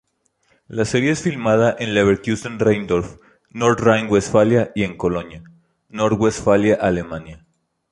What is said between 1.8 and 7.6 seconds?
Leverkusen-Rheindorf, North Rhine-Westphalia y en Cologne, North Rhine-Westphalia, Alemania.